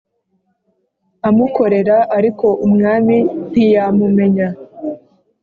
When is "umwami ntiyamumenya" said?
2.67-4.47